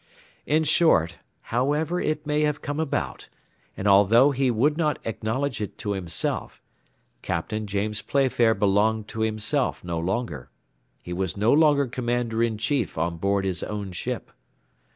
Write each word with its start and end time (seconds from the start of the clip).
In 0.47 0.63
short, 0.63 1.19
however 1.53 1.99
it 1.99 2.25
may 2.25 2.41
have 2.41 2.63
come 2.63 2.79
about, 2.79 3.29
and 3.77 3.87
although 3.87 4.31
he 4.31 4.49
would 4.49 4.75
not 4.75 4.97
acknowledge 5.05 5.61
it 5.61 5.77
to 5.77 5.91
himself, 5.91 6.59
Captain 7.21 7.67
James 7.67 8.01
Playfair 8.01 8.55
belonged 8.55 9.07
to 9.09 9.19
himself 9.19 9.83
no 9.83 9.99
longer; 9.99 10.49
he 11.03 11.13
was 11.13 11.37
no 11.37 11.53
longer 11.53 11.85
commander 11.85 12.41
in 12.41 12.57
chief 12.57 12.97
on 12.97 13.17
board 13.17 13.45
his 13.45 13.61
own 13.61 13.91
ship. 13.91 14.31